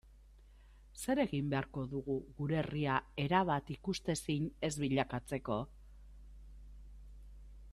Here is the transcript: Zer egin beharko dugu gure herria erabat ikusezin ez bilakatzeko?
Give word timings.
Zer 1.01 1.19
egin 1.23 1.51
beharko 1.51 1.83
dugu 1.91 2.15
gure 2.39 2.57
herria 2.61 2.95
erabat 3.25 3.69
ikusezin 3.75 4.49
ez 4.69 4.73
bilakatzeko? 4.85 5.59